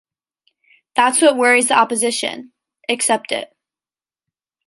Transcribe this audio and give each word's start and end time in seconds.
That’s 0.95 1.21
what 1.21 1.37
worries 1.37 1.67
the 1.67 1.75
opposition: 1.75 2.53
accept 2.89 3.31
it. 3.31 3.53